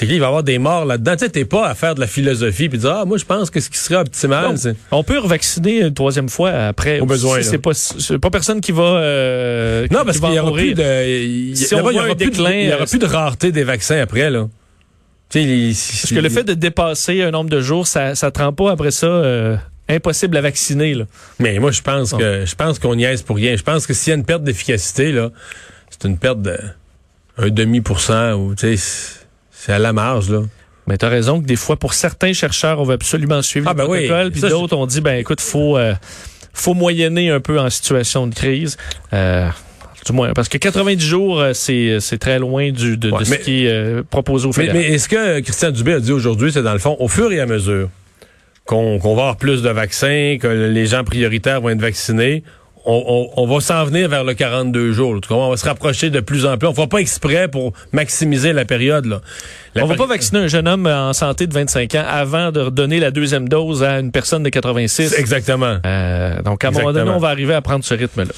C'est 0.01 0.07
qu'il 0.07 0.19
va 0.19 0.25
y 0.25 0.27
avoir 0.27 0.43
des 0.43 0.57
morts 0.57 0.83
là-dedans. 0.85 1.13
Tu 1.13 1.19
sais, 1.19 1.29
t'es 1.29 1.45
pas 1.45 1.67
à 1.67 1.75
faire 1.75 1.93
de 1.95 1.99
la 1.99 2.07
philosophie 2.07 2.67
puis 2.69 2.79
dire, 2.79 2.89
ah, 3.01 3.05
moi, 3.05 3.17
je 3.17 3.25
pense 3.25 3.49
que 3.51 3.59
ce 3.59 3.69
qui 3.69 3.77
serait 3.77 3.97
optimal, 3.97 4.57
c'est... 4.57 4.75
On 4.91 5.03
peut 5.03 5.19
revacciner 5.19 5.81
une 5.81 5.93
troisième 5.93 6.27
fois 6.27 6.49
après. 6.51 6.99
Au 6.99 7.05
besoin, 7.05 7.41
C'est 7.43 7.59
pas, 7.59 7.71
pas 8.19 8.29
personne 8.31 8.61
qui 8.61 8.71
va, 8.71 8.81
euh, 8.83 9.87
Non, 9.91 9.99
qui 9.99 10.05
parce 10.05 10.19
qu'il 10.19 10.33
y 10.33 10.39
en 10.39 10.43
aura 10.47 10.51
plus 10.53 10.69
mourir. 10.71 10.75
de, 10.77 11.07
il 11.07 11.49
y, 11.51 11.55
Si 11.57 11.73
on 11.75 11.77
là-bas, 11.77 11.89
il 11.91 11.93
y 11.93 11.95
voit 11.97 12.03
aura 12.03 12.11
un 12.11 12.15
plus 12.15 12.25
de- 12.25 12.31
déclin, 12.31 12.51
il 12.51 12.65
y 12.69 12.73
aura 12.73 12.81
euh, 12.81 12.85
plus 12.87 12.99
de 12.99 13.05
rareté 13.05 13.51
des 13.51 13.63
vaccins 13.63 14.01
après, 14.01 14.29
là. 14.31 14.47
Il- 15.35 15.67
Parce 15.75 16.09
que 16.13 16.19
le 16.19 16.29
fait 16.29 16.43
de 16.43 16.53
dépasser 16.55 17.21
un 17.21 17.31
nombre 17.31 17.49
de 17.49 17.61
jours, 17.61 17.87
ça, 17.87 18.15
ça 18.15 18.31
te 18.31 18.41
rend 18.41 18.51
pas 18.51 18.71
après 18.71 18.91
ça 18.91 19.07
euh, 19.07 19.55
impossible 19.87 20.35
à 20.35 20.41
vacciner. 20.41 20.93
Là. 20.93 21.05
Mais 21.39 21.57
moi, 21.59 21.71
je 21.71 21.81
pense 21.81 22.11
que 22.13 22.43
je 22.45 22.55
pense 22.55 22.79
qu'on 22.79 22.95
niaise 22.95 23.21
pour 23.21 23.37
rien. 23.37 23.55
Je 23.55 23.63
pense 23.63 23.87
que 23.87 23.93
s'il 23.93 24.09
y 24.11 24.13
a 24.13 24.17
une 24.17 24.25
perte 24.25 24.43
d'efficacité, 24.43 25.11
là, 25.13 25.29
c'est 25.89 26.05
une 26.07 26.17
perte 26.17 26.41
de 26.41 26.57
un 27.37 27.49
demi 27.49 27.79
pour 27.79 28.01
cent 28.01 28.33
ou 28.33 28.55
tu 28.55 28.75
sais, 28.75 29.20
c'est- 29.65 29.73
à 29.73 29.79
la 29.79 29.93
marge, 29.93 30.29
là. 30.29 30.41
Mais 30.87 30.97
tu 30.97 31.05
as 31.05 31.09
raison 31.09 31.39
que 31.41 31.45
des 31.45 31.55
fois, 31.55 31.77
pour 31.77 31.93
certains 31.93 32.33
chercheurs, 32.33 32.79
on 32.79 32.83
va 32.83 32.95
absolument 32.95 33.41
suivre 33.41 33.67
Ah, 33.69 33.73
le 33.73 33.77
ben 33.77 33.85
oui. 33.89 34.31
puis 34.31 34.41
d'autres, 34.41 34.75
on 34.75 34.85
dit, 34.87 34.99
ben 35.01 35.17
écoute, 35.19 35.39
faut, 35.39 35.77
euh, 35.77 35.93
faut 36.53 36.73
moyenner 36.73 37.29
un 37.29 37.39
peu 37.39 37.59
en 37.59 37.69
situation 37.69 38.25
de 38.27 38.33
crise. 38.33 38.77
Euh, 39.13 39.47
du 40.05 40.13
moins, 40.13 40.33
parce 40.33 40.49
que 40.49 40.57
90 40.57 41.05
jours, 41.05 41.39
euh, 41.39 41.53
c'est 41.53 41.99
c'est 41.99 42.17
très 42.17 42.39
loin 42.39 42.71
du, 42.71 42.97
de, 42.97 43.11
de 43.11 43.23
ce 43.23 43.29
mais- 43.29 43.39
qui 43.39 43.65
est 43.65 43.71
euh, 43.71 44.01
proposé 44.09 44.45
au 44.47 44.49
Mais, 44.49 44.53
fédéral. 44.65 44.77
mais 44.79 44.87
est-ce 44.95 45.07
que 45.07 45.39
Christian 45.41 45.69
Dubé 45.69 45.93
a 45.93 45.99
dit 45.99 46.11
aujourd'hui, 46.11 46.51
c'est 46.51 46.63
dans 46.63 46.73
le 46.73 46.79
fond, 46.79 46.95
au 46.99 47.07
fur 47.07 47.31
et 47.31 47.39
à 47.39 47.45
mesure 47.45 47.89
qu'on 48.65 48.97
qu'on 48.97 49.15
va 49.15 49.21
avoir 49.21 49.37
plus 49.37 49.61
de 49.61 49.69
vaccins, 49.69 50.37
que 50.41 50.47
les 50.47 50.87
gens 50.87 51.03
prioritaires 51.03 51.61
vont 51.61 51.69
être 51.69 51.79
vaccinés, 51.81 52.43
on, 52.85 53.47
va 53.47 53.59
s'en 53.61 53.85
venir 53.85 54.09
vers 54.09 54.23
le 54.23 54.33
42 54.33 54.91
jours. 54.91 55.13
là. 55.13 55.19
Tu 55.21 55.27
comprends? 55.27 55.47
On 55.47 55.51
va 55.51 55.57
se 55.57 55.65
rapprocher 55.65 56.09
de 56.09 56.19
plus 56.19 56.45
en 56.45 56.57
plus. 56.57 56.67
On 56.67 56.71
ne 56.71 56.75
fera 56.75 56.87
pas 56.87 56.99
exprès 56.99 57.47
pour 57.47 57.73
maximiser 57.91 58.53
la 58.53 58.65
période. 58.65 59.05
Là. 59.05 59.21
La 59.73 59.83
on 59.83 59.87
va 59.87 59.93
péri- 59.95 59.97
pas 59.99 60.13
vacciner 60.13 60.39
un 60.41 60.47
jeune 60.47 60.67
homme 60.67 60.85
en 60.85 61.13
santé 61.13 61.47
de 61.47 61.53
25 61.53 61.95
ans 61.95 62.03
avant 62.07 62.51
de 62.51 62.59
redonner 62.59 62.99
la 62.99 63.09
deuxième 63.11 63.47
dose 63.47 63.83
à 63.83 63.99
une 63.99 64.11
personne 64.11 64.43
de 64.43 64.49
86. 64.49 65.13
Exactement. 65.17 65.77
Euh, 65.85 66.41
donc, 66.41 66.63
à 66.65 66.67
un 66.67 66.71
moment 66.71 66.91
donné, 66.91 67.09
on 67.09 67.19
va 67.19 67.29
arriver 67.29 67.53
à 67.53 67.61
prendre 67.61 67.83
ce 67.85 67.93
rythme-là. 67.93 68.31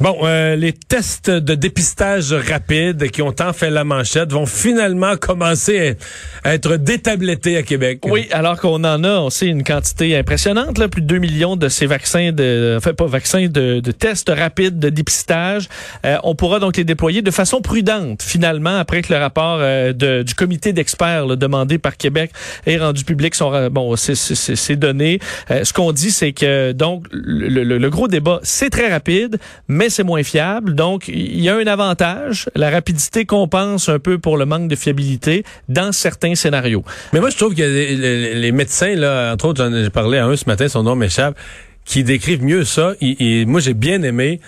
Bon, 0.00 0.16
euh, 0.24 0.56
les 0.56 0.72
tests 0.72 1.30
de 1.30 1.54
dépistage 1.54 2.32
rapide 2.32 3.10
qui 3.10 3.22
ont 3.22 3.32
tant 3.32 3.52
fait 3.52 3.70
la 3.70 3.84
manchette 3.84 4.32
vont 4.32 4.46
finalement 4.46 5.16
commencer 5.16 5.96
à 6.44 6.54
être 6.54 6.76
détablettés 6.76 7.56
à 7.56 7.62
Québec. 7.62 8.00
Oui, 8.04 8.26
alors 8.32 8.58
qu'on 8.58 8.82
en 8.84 9.04
a, 9.04 9.18
on 9.20 9.30
sait, 9.30 9.46
une 9.46 9.62
quantité 9.62 10.16
impressionnante, 10.16 10.78
là, 10.78 10.88
plus 10.88 11.02
de 11.02 11.06
2 11.06 11.18
millions 11.18 11.56
de 11.56 11.68
ces 11.68 11.86
vaccins, 11.86 12.32
de, 12.32 12.74
enfin 12.78 12.94
pas 12.94 13.06
vaccins, 13.06 13.46
de, 13.46 13.80
de 13.80 13.92
tests 13.92 14.30
rapides 14.36 14.78
de 14.78 14.88
dépistage. 14.88 15.68
Euh, 16.04 16.16
on 16.24 16.34
pourra 16.34 16.58
donc 16.58 16.76
les 16.76 16.84
déployer 16.84 17.22
de 17.22 17.30
façon 17.30 17.60
prudente, 17.60 18.22
finalement, 18.22 18.76
après 18.78 19.02
que 19.02 19.12
le 19.12 19.18
rapport 19.20 19.58
euh, 19.60 19.92
de- 19.92 20.22
du 20.22 20.34
comité 20.34 20.72
d'experts 20.80 21.26
là, 21.26 21.36
demandé 21.36 21.78
par 21.78 21.96
Québec 21.96 22.30
est 22.66 22.78
rendu 22.78 23.04
public. 23.04 23.34
Son, 23.34 23.50
ra- 23.50 23.68
bon, 23.68 23.94
c'est- 23.96 24.14
c'est 24.14 24.34
c'est- 24.34 24.56
c'est 24.56 24.76
donné. 24.76 25.18
Euh, 25.50 25.64
ce 25.64 25.72
qu'on 25.72 25.92
dit, 25.92 26.10
c'est 26.10 26.32
que 26.32 26.72
donc 26.72 27.06
le, 27.12 27.48
le- 27.64 27.78
le 27.78 27.90
gros 27.90 28.08
débat, 28.08 28.40
c'est 28.42 28.70
très 28.70 28.88
rapide, 28.90 29.38
mais 29.68 29.90
c'est 29.90 30.02
moins 30.04 30.22
fiable. 30.22 30.74
Donc, 30.74 31.08
il 31.08 31.40
y 31.40 31.48
a 31.48 31.56
un 31.56 31.66
avantage. 31.66 32.48
La 32.54 32.70
rapidité 32.70 33.26
compense 33.26 33.88
un 33.88 33.98
peu 33.98 34.18
pour 34.18 34.36
le 34.38 34.46
manque 34.46 34.68
de 34.68 34.76
fiabilité 34.76 35.44
dans 35.68 35.92
certains 35.92 36.34
scénarios. 36.34 36.84
Mais 37.12 37.20
moi, 37.20 37.30
je 37.30 37.36
trouve 37.36 37.54
que 37.54 37.62
les, 37.62 38.52
médecins, 38.52 38.94
là, 38.94 39.32
entre 39.34 39.44
autres, 39.46 39.62
j'en 39.64 39.72
ai 39.74 39.90
parlé 39.90 40.18
à 40.18 40.26
un 40.26 40.36
ce 40.36 40.44
matin, 40.46 40.68
son 40.68 40.82
nom 40.82 40.96
m'échappe, 40.96 41.36
qui 41.84 42.04
décrivent 42.04 42.42
mieux 42.44 42.64
ça. 42.64 42.94
Ils- 43.00 43.46
moi, 43.46 43.60
j'ai 43.60 43.74
bien 43.74 44.02
aimé. 44.02 44.40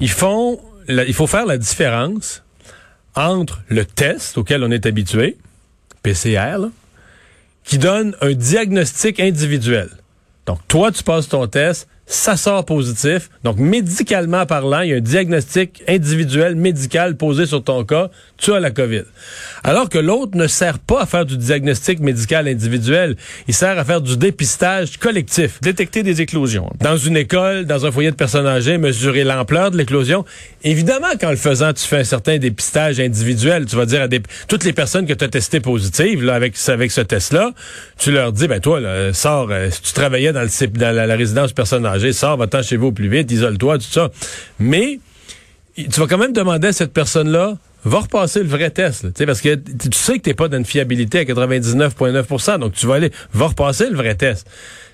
Ils 0.00 0.10
font, 0.10 0.60
il 0.88 1.14
faut 1.14 1.26
faire 1.26 1.46
la 1.46 1.58
différence 1.58 2.42
entre 3.14 3.60
le 3.68 3.84
test 3.84 4.38
auquel 4.38 4.62
on 4.64 4.70
est 4.70 4.86
habitué, 4.86 5.36
PCR, 6.02 6.68
qui 7.64 7.78
donne 7.78 8.16
un 8.20 8.32
diagnostic 8.32 9.20
individuel. 9.20 9.88
Donc, 10.46 10.58
toi, 10.68 10.90
tu 10.90 11.02
passes 11.02 11.28
ton 11.28 11.46
test, 11.46 11.88
ça 12.06 12.36
sort 12.36 12.64
positif. 12.64 13.30
Donc, 13.44 13.58
médicalement 13.58 14.44
parlant, 14.44 14.80
il 14.80 14.90
y 14.90 14.92
a 14.92 14.96
un 14.96 15.00
diagnostic 15.00 15.82
individuel, 15.88 16.56
médical 16.56 17.16
posé 17.16 17.46
sur 17.46 17.62
ton 17.62 17.84
cas, 17.84 18.10
tu 18.36 18.52
as 18.52 18.60
la 18.60 18.70
COVID. 18.70 19.04
Alors 19.62 19.88
que 19.88 19.98
l'autre 19.98 20.36
ne 20.36 20.46
sert 20.46 20.78
pas 20.78 21.02
à 21.02 21.06
faire 21.06 21.24
du 21.24 21.36
diagnostic 21.36 22.00
médical 22.00 22.48
individuel, 22.48 23.16
il 23.46 23.54
sert 23.54 23.78
à 23.78 23.84
faire 23.84 24.00
du 24.00 24.16
dépistage 24.16 24.98
collectif. 24.98 25.60
Détecter 25.62 26.02
des 26.02 26.20
éclosions. 26.20 26.70
Dans 26.80 26.96
une 26.96 27.16
école, 27.16 27.66
dans 27.66 27.86
un 27.86 27.92
foyer 27.92 28.10
de 28.10 28.16
personnes 28.16 28.46
âgées, 28.46 28.78
mesurer 28.78 29.22
l'ampleur 29.22 29.70
de 29.70 29.78
l'éclosion. 29.78 30.24
Évidemment, 30.64 31.12
qu'en 31.20 31.30
le 31.30 31.36
faisant, 31.36 31.72
tu 31.72 31.86
fais 31.86 31.98
un 31.98 32.04
certain 32.04 32.38
dépistage 32.38 32.98
individuel. 32.98 33.66
Tu 33.66 33.76
vas 33.76 33.86
dire 33.86 34.02
à 34.02 34.08
des, 34.08 34.20
toutes 34.48 34.64
les 34.64 34.72
personnes 34.72 35.06
que 35.06 35.14
tu 35.14 35.24
as 35.24 35.28
testées 35.28 35.60
positives, 35.60 36.22
là, 36.24 36.34
avec, 36.34 36.56
avec 36.66 36.90
ce 36.90 37.00
test-là, 37.00 37.52
tu 37.96 38.10
leur 38.10 38.32
dis, 38.32 38.48
ben 38.48 38.60
toi, 38.60 38.80
là, 38.80 39.12
sors, 39.12 39.48
euh, 39.50 39.70
si 39.70 39.82
tu 39.82 39.92
travaillais 39.92 40.32
dans, 40.32 40.42
le, 40.42 40.66
dans 40.68 40.94
la, 40.94 41.06
la 41.06 41.16
résidence 41.16 41.52
personnes 41.52 41.86
sors, 42.12 42.36
va-t'en 42.36 42.62
chez 42.62 42.76
vous 42.76 42.92
plus 42.92 43.08
vite, 43.08 43.30
isole-toi, 43.30 43.78
tout 43.78 43.90
ça. 43.90 44.10
Mais, 44.58 44.98
tu 45.76 46.00
vas 46.00 46.06
quand 46.06 46.18
même 46.18 46.32
demander 46.32 46.68
à 46.68 46.72
cette 46.72 46.92
personne-là, 46.92 47.56
va 47.84 48.00
repasser 48.00 48.40
le 48.40 48.48
vrai 48.48 48.70
test, 48.70 49.06
parce 49.24 49.40
que 49.40 49.54
tu 49.54 49.88
sais 49.92 50.18
que 50.18 50.22
t'es 50.22 50.34
pas 50.34 50.48
dans 50.48 50.58
une 50.58 50.64
fiabilité 50.64 51.18
à 51.18 51.24
99,9% 51.24 52.58
donc 52.60 52.74
tu 52.74 52.86
vas 52.86 52.94
aller, 52.94 53.10
va 53.32 53.48
repasser 53.48 53.88
le 53.90 53.96
vrai 53.96 54.14
test. 54.14 54.46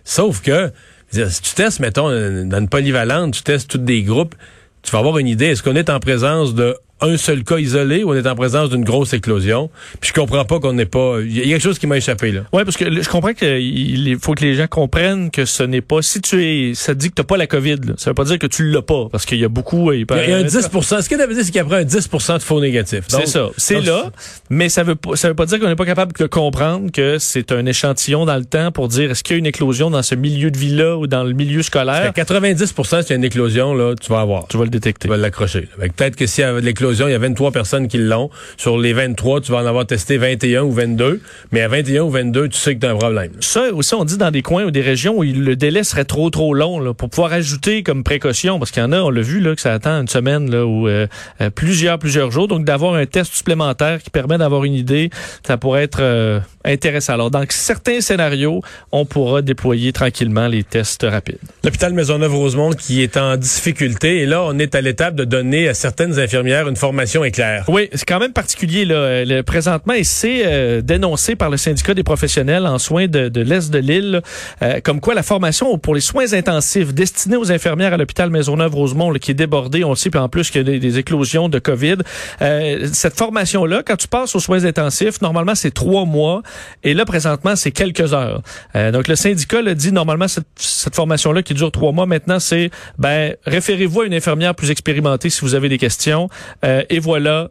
Sauf 0.05 0.41
que, 0.41 0.71
si 1.11 1.43
tu 1.43 1.55
testes, 1.55 1.81
mettons, 1.81 2.09
dans 2.09 2.59
une 2.59 2.69
polyvalente, 2.69 3.35
tu 3.35 3.43
testes 3.43 3.69
tous 3.69 3.79
des 3.79 4.03
groupes, 4.03 4.35
tu 4.83 4.91
vas 4.93 5.01
avoir 5.01 5.19
une 5.19 5.27
idée, 5.27 5.47
est-ce 5.47 5.62
qu'on 5.62 5.77
est 5.77 5.91
en 5.91 6.01
présence 6.01 6.55
de 6.55 6.77
un 7.00 7.17
seul 7.17 7.45
cas 7.45 7.59
isolé 7.59 8.05
ou 8.05 8.11
on 8.11 8.15
est 8.15 8.27
en 8.27 8.35
présence 8.35 8.71
d'une 8.71 8.85
grosse 8.85 9.12
éclosion? 9.12 9.71
Puis 10.00 10.11
je 10.15 10.21
comprends 10.21 10.45
pas 10.45 10.61
qu'on 10.61 10.73
n'est 10.73 10.87
pas... 10.87 11.17
Il 11.21 11.37
y 11.37 11.41
a 11.41 11.45
quelque 11.45 11.62
chose 11.62 11.79
qui 11.79 11.87
m'a 11.87 11.97
échappé, 11.97 12.33
là. 12.33 12.41
Oui, 12.53 12.65
parce 12.65 12.77
que 12.77 12.91
je 13.03 13.09
comprends 13.09 13.33
qu'il 13.35 14.17
faut 14.21 14.35
que 14.35 14.45
les 14.45 14.55
gens 14.55 14.67
comprennent 14.67 15.31
que 15.31 15.45
ce 15.45 15.62
n'est 15.62 15.81
pas... 15.81 16.03
Si 16.03 16.21
tu 16.21 16.45
es... 16.45 16.75
Ça 16.75 16.95
te 16.95 16.99
dit 17.00 17.11
que 17.11 17.15
tu 17.15 17.21
n'as 17.23 17.27
pas 17.27 17.37
la 17.37 17.47
COVID, 17.47 17.77
là. 17.87 17.95
ça 17.97 18.11
veut 18.11 18.15
pas 18.15 18.25
dire 18.25 18.39
que 18.39 18.47
tu 18.47 18.71
l'as 18.71 18.83
pas, 18.83 19.09
parce 19.11 19.27
qu'il 19.27 19.39
y 19.39 19.45
a 19.45 19.49
beaucoup... 19.49 19.93
Il, 19.93 20.06
peut- 20.06 20.17
Il 20.17 20.19
y 20.19 20.23
a, 20.23 20.27
il 20.27 20.31
y 20.31 20.35
a 20.35 20.39
un 20.39 20.43
10 20.43 20.50
Ce 20.50 21.09
que 21.09 21.15
veut 21.17 21.35
dire, 21.35 21.45
c'est 21.45 21.50
qu'il 21.50 21.56
y 21.56 21.75
a 21.75 21.77
un 21.77 21.83
10% 21.85 22.35
de 22.39 22.43
faux 22.43 22.61
négatifs. 22.61 23.05
C'est 23.09 23.27
ça. 23.27 23.49
C'est 23.56 23.81
là, 23.81 24.11
mais 24.51 24.69
ça 24.69 24.83
veut 24.83 24.94
pas, 24.94 25.17
ça 25.17 25.29
veut 25.29 25.35
pas 25.35 25.47
dire 25.47 25.59
qu'on 25.59 25.69
n'est 25.69 25.77
pas 25.77 25.87
capable 25.87 26.12
de 26.12 26.27
comprendre 26.27 26.91
que 26.93 27.19
c'est 27.19 27.53
un 27.53 27.65
échantillon 27.67 28.25
dans 28.25 28.37
le 28.37 28.44
temps 28.44 28.73
pour 28.73 28.89
dire 28.89 29.11
est-ce 29.11 29.23
qu'il 29.23 29.35
y 29.35 29.37
a 29.37 29.39
une 29.39 29.47
éclosion 29.47 29.91
dans 29.91 30.03
ce 30.03 30.15
milieu 30.15 30.51
de 30.51 30.59
vie-là 30.59 30.97
ou 30.97 31.06
dans 31.06 31.25
le 31.25 31.33
milieu 31.33 31.62
scolaire? 31.62 32.09
À 32.09 32.12
90 32.12 32.67
s'il 32.67 33.11
y 33.11 33.12
a 33.12 33.17
une 33.17 33.25
éclosion, 33.25 33.75
là, 33.75 33.94
tu 34.01 34.11
vas 34.11 34.21
avoir. 34.21 34.47
Tu 34.49 34.56
vas 34.56 34.65
le 34.65 34.71
détecter. 34.71 35.09
Tu 35.09 35.09
vas 35.09 35.17
l'accrocher. 35.17 35.69
là. 35.79 35.87
Peut-être 35.89 36.17
que 36.17 36.27
s'il 36.27 36.43
y 36.43 36.44
avait 36.44 36.61
de 36.61 36.67
l'éclosion, 36.67 36.88
il 36.93 37.11
y 37.11 37.14
a 37.14 37.19
23 37.19 37.52
personnes 37.52 37.88
qui 37.88 37.99
l'ont. 37.99 38.31
Sur 38.56 38.79
les 38.79 38.93
23, 38.93 39.40
tu 39.40 39.52
vas 39.52 39.58
en 39.58 39.67
avoir 39.67 39.87
testé 39.87 40.19
21 40.19 40.62
ou 40.62 40.73
22. 40.73 41.20
Mais 41.52 41.62
à 41.62 41.69
21 41.69 42.02
ou 42.02 42.11
22, 42.11 42.49
tu 42.49 42.58
sais 42.58 42.75
que 42.75 42.81
tu 42.81 42.87
as 42.87 42.90
un 42.90 42.96
problème. 42.96 43.32
Ça 43.40 43.73
aussi, 43.73 43.94
on 43.94 44.05
dit 44.05 44.19
dans 44.19 44.31
des 44.31 44.43
coins 44.43 44.64
ou 44.64 44.70
des 44.70 44.81
régions 44.81 45.19
où 45.19 45.23
le 45.23 45.56
délai 45.56 45.85
serait 45.85 46.05
trop 46.05 46.31
trop 46.31 46.55
long 46.55 46.81
là, 46.81 46.94
pour 46.94 47.11
pouvoir 47.11 47.32
ajouter 47.32 47.82
comme 47.82 48.05
précaution, 48.05 48.58
parce 48.58 48.70
qu'il 48.70 48.82
y 48.82 48.87
en 48.87 48.93
a, 48.93 49.00
on 49.00 49.11
l'a 49.11 49.22
vu 49.22 49.41
là, 49.41 49.55
que 49.55 49.60
ça 49.60 49.72
attend 49.72 50.01
une 50.01 50.08
semaine 50.08 50.51
là, 50.51 50.65
ou 50.67 50.89
euh, 50.89 51.06
euh, 51.41 51.51
plusieurs 51.51 51.98
plusieurs 51.98 52.31
jours. 52.31 52.48
Donc 52.48 52.65
d'avoir 52.65 52.94
un 52.94 53.06
test 53.06 53.34
supplémentaire 53.34 54.03
qui 54.03 54.10
permet 54.10 54.39
d'avoir 54.39 54.65
une 54.65 54.74
idée, 54.74 55.10
ça 55.46 55.56
pourrait 55.56 55.84
être 55.84 56.01
euh, 56.01 56.41
intéressant. 56.65 57.15
Alors 57.15 57.31
dans 57.31 57.44
certains 57.48 58.01
scénarios, 58.01 58.63
on 58.93 59.05
pourra 59.05 59.43
déployer 59.43 59.93
tranquillement 59.93 60.48
les 60.48 60.65
tests 60.65 61.06
rapides. 61.08 61.39
L'hôpital 61.65 61.93
Maisonneuve-Rosemont 61.93 62.72
qui 62.72 63.03
est 63.03 63.17
en 63.17 63.36
difficulté. 63.36 64.19
Et 64.19 64.27
là, 64.27 64.43
on 64.43 64.58
est 64.58 64.74
à 64.74 64.81
l'étape 64.81 65.15
de 65.15 65.24
donner 65.24 65.69
à 65.69 65.74
certaines 65.74 66.19
infirmières 66.19 66.69
une 66.69 66.77
formation. 66.79 67.23
Oui, 67.69 67.89
c'est 67.93 68.06
quand 68.06 68.20
même 68.20 68.32
particulier 68.32 68.85
là. 68.85 68.94
Euh, 68.94 69.25
Le, 69.25 69.43
présentement, 69.43 69.94
et 69.94 70.05
c'est 70.05 70.43
euh, 70.47 70.81
dénoncé 70.81 71.37
par 71.37 71.51
le 71.51 71.56
syndicat 71.56 71.93
des 71.94 72.03
professionnels 72.03 72.67
en 72.67 72.79
soins 72.79 73.06
de, 73.06 73.41
l'est 73.41 73.70
de 73.70 73.79
l'île, 73.79 74.23
euh, 74.63 74.81
comme 74.82 75.01
quoi 75.01 75.15
la 75.15 75.23
formation 75.23 75.77
pour 75.79 75.94
les 75.94 76.01
soins 76.01 76.32
intensifs 76.32 76.94
destinés 76.94 77.37
aux 77.37 77.51
infirmières 77.53 77.93
à 77.93 77.97
l'hôpital 77.97 78.31
Maisonneuve-Rosemont, 78.31 79.13
qui 79.15 79.32
est 79.32 79.35
débordé, 79.35 79.85
on 79.85 79.91
le 79.91 79.97
sait, 79.97 80.11
puis 80.11 80.20
en 80.20 80.29
plus 80.29 80.51
qu'il 80.51 80.58
y 80.58 80.61
a 80.61 80.65
des, 80.65 80.79
des 80.79 80.99
éclosions 80.99 81.49
de 81.49 81.58
COVID. 81.58 81.97
Euh, 82.43 82.89
cette 82.93 83.17
formation-là, 83.19 83.82
quand 83.85 83.97
tu 83.97 84.08
passes 84.08 84.35
aux 84.35 84.41
soins 84.41 84.65
intensifs, 84.65 85.20
normalement 85.20 85.55
c'est 85.55 85.73
trois 85.73 86.05
mois, 86.05 86.43
et 86.85 86.94
là 86.94 87.05
présentement 87.05 87.56
c'est 87.56 87.73
quelques 87.73 88.15
heures. 88.15 88.43
Euh, 88.77 88.93
donc 88.93 89.08
le 89.08 89.17
syndicat 89.17 89.63
le 89.63 89.75
dit 89.75 89.93
normalement 89.93 90.29
cette, 90.29 90.47
cette 90.56 90.94
formation-là 90.94 91.43
qui 91.43 91.55
dure 91.55 91.70
trois 91.70 91.93
mois, 91.93 92.06
maintenant 92.06 92.39
c'est 92.39 92.70
ben 92.99 93.35
référez-vous 93.47 94.03
à 94.03 94.06
une 94.06 94.15
infirmière 94.15 94.55
plus 94.55 94.70
expérimentée 94.70 95.31
si 95.31 95.41
vous 95.43 95.55
avez 95.55 95.69
des 95.69 95.79
questions, 95.79 96.29
Euh, 96.69 96.82
et 96.91 96.98
voilà 97.01 97.51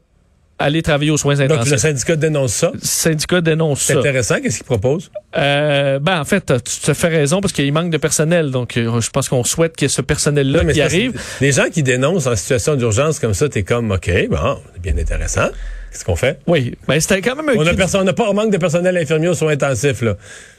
aller 0.60 0.82
travailler 0.82 1.12
aux 1.12 1.18
soins 1.18 1.36
Donc, 1.36 1.52
intensifs. 1.52 1.72
le 1.72 1.78
syndicat 1.78 2.16
dénonce 2.16 2.54
ça? 2.54 2.72
Le 2.74 2.80
syndicat 2.82 3.42
dénonce 3.42 3.82
C'est 3.84 3.94
ça. 3.94 4.00
intéressant. 4.00 4.42
Qu'est-ce 4.42 4.58
qu'il 4.58 4.66
propose? 4.66 5.12
Euh, 5.38 6.00
ben 6.00 6.20
en 6.20 6.26
fait, 6.26 6.46
tu 6.64 6.80
te 6.82 6.94
fais 6.96 7.10
raison 7.10 7.42
parce 7.42 7.54
qu'il 7.54 7.72
manque 7.72 7.92
de 7.92 7.98
personnel. 7.98 8.50
Donc, 8.50 8.76
euh, 8.76 9.00
je 9.00 9.10
pense 9.12 9.30
qu'on 9.30 9.44
souhaite 9.44 9.76
qu'il 9.76 9.86
y 9.86 9.92
ait 9.92 9.94
ce 9.94 10.02
personnel-là 10.02 10.66
qui 10.66 10.74
c'est 10.76 10.82
arrive. 10.82 11.22
Les 11.42 11.52
gens 11.52 11.70
qui 11.72 11.84
dénoncent 11.84 12.26
en 12.26 12.36
situation 12.36 12.76
d'urgence 12.76 13.20
comme 13.20 13.36
ça, 13.36 13.48
t'es 13.50 13.62
comme, 13.62 13.92
OK, 13.92 14.10
bon, 14.32 14.58
c'est 14.74 14.82
bien 14.82 14.98
intéressant. 15.00 15.48
Qu'est-ce 15.92 16.04
qu'on 16.04 16.16
fait? 16.16 16.40
Oui, 16.48 16.74
mais 16.88 17.00
c'était 17.02 17.22
quand 17.22 17.36
même 17.36 17.50
un 17.50 17.54
On 17.60 18.04
n'a 18.04 18.14
pas, 18.14 18.24
on 18.30 18.34
manque 18.34 18.52
de 18.52 18.58
personnel 18.58 18.98
infirmier 18.98 19.28
aux 19.28 19.36
soins 19.36 19.52
intensifs, 19.54 20.02
là. 20.02 20.16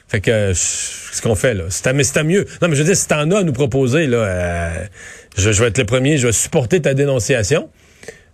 Fait 0.07 0.21
que, 0.21 0.31
euh, 0.31 0.47
qu'est-ce 0.53 1.21
qu'on 1.21 1.35
fait, 1.35 1.53
là? 1.53 1.65
C'est 1.69 1.87
à, 1.87 1.93
c'est 2.03 2.23
mieux. 2.23 2.45
Non, 2.61 2.69
mais 2.69 2.75
je 2.75 2.81
veux 2.81 2.87
dire, 2.87 2.95
si 2.95 3.07
t'en 3.07 3.29
as 3.31 3.39
à 3.39 3.43
nous 3.43 3.53
proposer, 3.53 4.07
là, 4.07 4.17
euh, 4.17 4.69
je, 5.37 5.51
je 5.51 5.61
vais 5.61 5.67
être 5.67 5.77
le 5.77 5.85
premier, 5.85 6.17
je 6.17 6.27
vais 6.27 6.33
supporter 6.33 6.81
ta 6.81 6.93
dénonciation. 6.93 7.69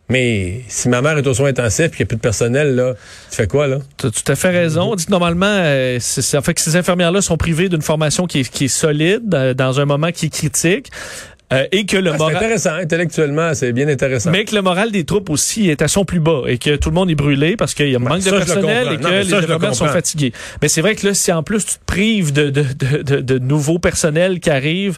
Mais 0.08 0.62
si 0.68 0.88
ma 0.88 1.02
mère 1.02 1.18
est 1.18 1.26
aux 1.26 1.34
soins 1.34 1.50
intensifs 1.50 1.86
et 1.86 1.90
qu'il 1.90 2.00
n'y 2.00 2.04
a 2.04 2.06
plus 2.08 2.18
de 2.18 2.22
personnel, 2.22 2.76
là, 2.76 2.94
tu 3.32 3.36
fais 3.38 3.48
quoi, 3.48 3.68
là? 3.68 3.78
Tu 3.98 4.06
as 4.08 4.12
tout 4.12 4.32
à 4.32 4.36
fait 4.36 4.50
raison. 4.52 4.92
On 4.92 4.96
dit 4.96 5.06
que 5.06 5.12
normalement, 5.12 5.46
euh, 5.50 5.98
c'est, 6.00 6.38
en 6.38 6.42
fait 6.44 6.54
que 6.54 6.62
ces 6.62 6.76
infirmières-là 6.76 7.22
sont 7.22 7.38
privées 7.38 7.70
d'une 7.70 7.82
formation 7.82 8.28
qui 8.28 8.42
est, 8.42 8.50
qui 8.50 8.66
est 8.66 8.68
solide 8.68 9.34
euh, 9.34 9.54
dans 9.56 9.80
un 9.80 9.86
moment 9.86 10.12
qui 10.12 10.28
est 10.28 10.30
critique. 10.30 10.92
Euh, 11.54 11.66
et 11.72 11.86
que 11.86 11.98
le 11.98 12.12
Ah, 12.12 12.18
moral 12.18 12.34
C'est 12.34 12.44
intéressant, 12.46 12.74
intellectuellement, 12.74 13.54
c'est 13.54 13.72
bien 13.72 13.88
intéressant. 13.88 14.32
mais 14.32 14.46
que 14.46 14.56
le 14.56 14.64
moral 14.64 14.92
des 14.92 15.06
troupes 15.06 15.30
aussi 15.30 15.70
est 15.70 15.84
à 15.84 15.88
son 15.88 16.04
plus 16.04 16.20
bas 16.20 16.42
et 16.48 16.58
que 16.58 16.76
tout 16.76 16.90
le 16.90 16.96
monde 16.96 17.10
est 17.12 17.16
brûlé 17.16 17.56
parce 17.56 17.76
qu'il 17.76 17.90
y 17.90 17.96
a 17.96 18.00
manque 18.00 18.24
ça, 18.24 18.32
de 18.32 18.36
le 18.38 18.46
personnel 18.46 18.88
et 18.94 18.98
que 18.98 19.04
Non, 19.04 19.10
les 19.12 19.24
ça, 19.26 19.38
le 19.38 19.44
infirmières 19.44 19.76
sont 19.76 19.86
fatigués. 19.88 20.34
Mais 20.64 20.68
c'est 20.70 20.82
vrai 20.82 20.96
que 20.96 21.06
là, 21.08 21.14
si 21.14 21.32
en 21.32 21.44
plus 21.44 21.64
tu 21.64 21.74
te 21.76 21.86
prives 21.86 22.34
de, 22.34 22.50
de, 22.50 22.64
de, 22.64 23.02
de, 23.04 23.22
de 23.22 23.38
nouveaux 23.40 23.78
personnels 23.78 24.40
qui 24.40 24.50
arrivent 24.50 24.98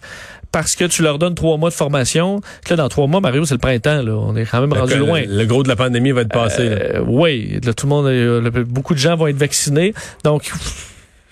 parce 0.58 0.76
que 0.76 0.86
tu 0.86 1.04
leur 1.04 1.20
donnes 1.20 1.36
trois 1.36 1.56
mois 1.58 1.70
de 1.70 1.76
formation, 1.76 2.42
là, 2.68 2.76
dans 2.76 2.90
trois 2.90 3.06
mois, 3.06 3.22
Mario, 3.22 3.46
c'est 3.46 3.54
le 3.54 3.60
printemps. 3.60 4.02
Là. 4.02 4.14
On 4.14 4.36
est 4.36 4.44
quand 4.46 4.60
même 4.60 4.74
rendu 4.74 4.96
Le- 4.96 5.00
loin. 5.02 5.22
Le, 5.28 5.46
gros 5.46 5.62
de 5.62 5.68
la 5.68 5.76
pandémie 5.76 6.10
va 6.12 6.22
être 6.22 6.34
passé. 6.34 6.68
là. 6.70 6.76
Euh, 6.96 7.04
oui, 7.06 7.60
là, 7.64 7.76
tout 7.76 7.86
le 7.86 7.90
monde, 7.92 8.08
euh, 8.08 8.50
beaucoup 8.68 8.96
de 8.96 9.00
gens 9.00 9.16
vont 9.16 9.28
être 9.28 9.38
vaccinés. 9.38 9.94
Donc, 10.24 10.52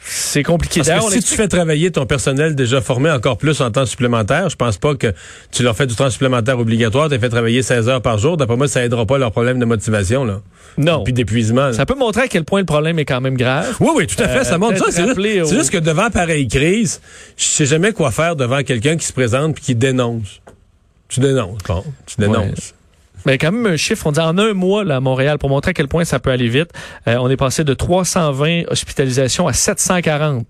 c'est 0.08 0.44
compliqué. 0.44 0.82
Parce 0.82 0.90
que 0.90 1.12
si 1.12 1.18
explique- 1.18 1.26
tu 1.28 1.36
fais 1.36 1.48
travailler 1.48 1.92
ton 1.92 2.06
personnel 2.06 2.56
déjà 2.56 2.80
formé 2.82 3.10
encore 3.12 3.38
plus 3.38 3.60
en 3.62 3.72
temps 3.72 3.86
supplémentaire, 3.86 4.50
je 4.50 4.56
pense 4.56 4.78
pas 4.78 4.96
que 4.96 5.14
tu 5.52 5.64
leur 5.64 5.76
fais 5.76 5.88
du 5.88 5.96
temps 5.96 6.10
supplémentaire 6.10 6.60
obligatoire, 6.60 7.08
tu 7.08 7.14
les 7.16 7.20
fais 7.20 7.30
travailler 7.30 7.62
16 7.64 7.90
heures 7.90 8.02
par 8.02 8.18
jour. 8.18 8.38
D'après 8.38 8.56
moi, 8.58 8.68
ça 8.68 8.84
aidera 8.86 9.06
pas 9.06 9.18
leur 9.18 9.32
problème 9.32 9.60
de 9.60 9.66
motivation, 9.66 10.24
là. 10.26 10.42
non. 10.78 11.04
Puis 11.04 11.14
d'épuisement. 11.14 11.72
Ça 11.74 11.86
peut 11.86 11.96
montrer 11.96 12.24
à 12.24 12.28
quel 12.28 12.44
point 12.44 12.60
le 12.60 12.66
problème 12.66 13.00
est 13.00 13.06
quand 13.06 13.22
même 13.22 13.38
grave. 13.38 13.76
Oui, 13.80 13.90
oui, 13.96 14.08
tout 14.08 14.22
à 14.22 14.28
fait. 14.28 14.44
ça 14.44 14.56
Euh, 14.56 14.58
montre 14.58 14.78
ça. 14.78 14.86
C'est 14.92 15.06
juste, 15.06 15.18
au- 15.18 15.56
juste 15.56 15.70
que 15.72 15.78
devant 15.78 16.10
pareille 16.10 16.48
crise, 16.48 17.02
je 17.38 17.44
sais 17.46 17.66
jamais 17.66 17.92
quoi 17.94 18.12
faire 18.12 18.36
devant 18.36 18.62
quelqu'un 18.64 18.98
qui 18.98 19.06
se 19.06 19.14
présente 19.14 19.56
puis 19.56 19.64
qui 19.64 19.76
dénonce. 19.76 20.42
Tu 21.08 21.20
dénonces, 21.20 21.60
bon, 21.68 21.84
tu 22.06 22.16
dénonces. 22.20 22.74
Mais 23.25 23.38
quand 23.38 23.51
même 23.51 23.65
un 23.65 23.77
chiffre, 23.77 24.05
on 24.08 24.12
dit 24.12 24.20
en 24.20 24.38
un 24.38 24.53
mois 24.53 24.84
là, 24.84 24.98
à 24.98 25.00
Montréal, 25.00 25.38
pour 25.38 25.50
montrer 25.50 25.72
à 25.72 25.74
quel 25.74 25.88
point 25.88 26.05
ça 26.05 26.20
peut 26.20 26.32
aller 26.32 26.48
vite, 26.48 26.72
euh, 27.08 27.17
on 27.20 27.29
est 27.29 27.38
passé 27.38 27.63
de 27.63 27.74
320 27.74 28.63
hospitalisations 28.70 29.48
à 29.48 29.53
740 29.53 30.46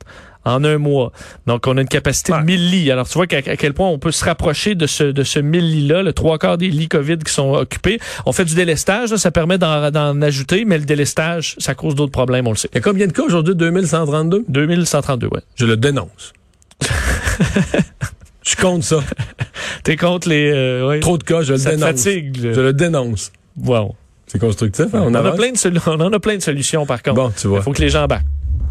en 0.48 0.64
un 0.64 0.78
mois. 0.78 1.12
Donc, 1.48 1.66
on 1.66 1.76
a 1.76 1.82
une 1.82 1.88
capacité 1.88 2.32
Ouais. 2.32 2.40
de 2.42 2.46
1000 2.46 2.70
lits. 2.70 2.92
Alors, 2.92 3.08
tu 3.08 3.14
vois 3.16 3.26
qu'à 3.26 3.38
à 3.38 3.56
quel 3.58 3.74
point 3.74 3.90
on 3.90 3.98
peut 3.98 4.12
se 4.12 4.24
rapprocher 4.24 4.76
de 4.76 4.86
ce, 4.86 5.04
de 5.06 5.24
ce 5.24 5.40
1000 5.40 5.72
lits-là, 5.72 6.04
le 6.04 6.14
trois 6.14 6.38
quarts 6.38 6.60
des 6.60 6.68
lits 6.70 6.88
COVID 6.88 7.18
qui 7.18 7.34
sont 7.34 7.54
occupés. 7.56 8.00
On 8.28 8.32
fait 8.32 8.46
du 8.46 8.54
délestage, 8.54 9.10
là, 9.10 9.18
ça 9.18 9.32
permet 9.32 9.58
d'en 9.58 9.90
d'en 9.90 10.22
ajouter, 10.22 10.64
mais 10.66 10.78
le 10.78 10.86
délestage, 10.86 11.56
ça 11.58 11.74
cause 11.74 11.96
d'autres 11.96 12.12
problèmes, 12.12 12.46
on 12.46 12.52
le 12.52 12.58
sait. 12.58 12.70
Il 12.74 12.76
y 12.76 12.78
a 12.78 12.82
combien 12.82 13.08
de 13.08 13.12
cas 13.12 13.24
aujourd'hui? 13.24 13.56
2132? 13.56 14.46
2132, 14.48 15.28
ouais. 15.28 15.42
Je 15.56 15.66
le 15.66 15.78
dénonce. 15.78 16.34
je 18.46 18.56
compte 18.56 18.84
ça. 18.84 19.00
T'es 19.84 19.96
contre 19.96 20.30
les... 20.30 20.52
euh, 20.52 20.88
ouais. 20.88 21.00
Trop 21.00 21.18
de 21.18 21.24
cas, 21.24 21.42
je 21.42 21.54
le 21.54 21.60
ça 21.60 21.72
dénonce. 21.72 22.04
fatigue. 22.04 22.38
Je 22.42 22.62
le 22.62 22.74
dénonce. 22.74 23.32
Wow. 23.64 23.96
C'est 24.28 24.40
constructif, 24.40 24.88
hein? 24.94 25.04
On, 25.06 25.14
a 25.14 25.32
plein 25.32 25.52
de 25.52 25.80
on 25.90 26.02
en 26.02 26.12
a 26.12 26.20
plein 26.20 26.38
de 26.38 26.42
solutions, 26.42 26.86
par 26.86 27.02
contre. 27.04 27.16
Bon, 27.16 27.32
tu 27.36 27.48
vois. 27.48 27.60
Il 27.60 27.64
faut 27.64 27.72
que 27.72 27.82
les 27.82 27.90
gens 27.90 28.04
embarquent. 28.04 28.26